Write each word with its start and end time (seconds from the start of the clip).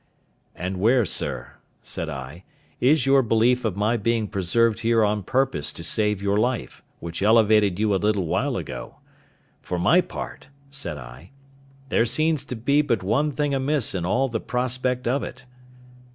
"And 0.55 0.77
where, 0.79 1.05
sir," 1.05 1.57
said 1.83 2.09
I, 2.09 2.43
"is 2.79 3.05
your 3.05 3.21
belief 3.21 3.63
of 3.63 3.75
my 3.75 3.97
being 3.97 4.27
preserved 4.27 4.79
here 4.79 5.05
on 5.05 5.21
purpose 5.21 5.71
to 5.73 5.83
save 5.83 6.23
your 6.23 6.37
life, 6.37 6.81
which 6.99 7.21
elevated 7.21 7.77
you 7.79 7.93
a 7.93 8.01
little 8.01 8.25
while 8.25 8.57
ago? 8.57 8.95
For 9.61 9.77
my 9.77 10.01
part," 10.01 10.47
said 10.71 10.97
I, 10.97 11.29
"there 11.89 12.05
seems 12.05 12.43
to 12.45 12.55
be 12.55 12.81
but 12.81 13.03
one 13.03 13.31
thing 13.31 13.53
amiss 13.53 13.93
in 13.93 14.03
all 14.03 14.27
the 14.27 14.39
prospect 14.39 15.07
of 15.07 15.21
it." 15.21 15.45